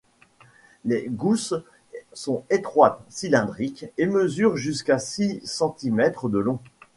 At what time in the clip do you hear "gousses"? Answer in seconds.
1.09-1.53